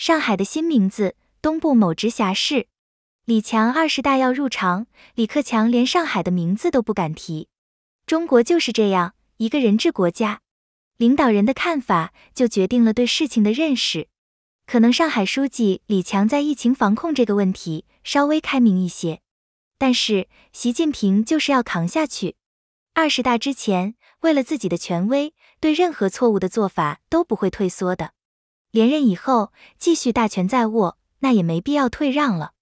[0.00, 2.68] 上海的新名字，东部某直辖市。
[3.26, 7.48] 李强二十大要入场，李克强连上海的名字都不敢提。
[8.06, 10.40] 中国就是这样一个人治国家，
[10.96, 14.08] 领导人的看法就决定了对事情的认识。
[14.64, 19.20] 可能上海书记李强在疫情防控这个问题稍微开明一些，
[19.76, 22.36] 但是习近平就是要扛下去。
[22.94, 28.12] 二十大之前，为了自己的权威，对任何错误的做法都不会退缩的。
[28.70, 32.52] 连任以后，继续大权在握，那也没必要退让了。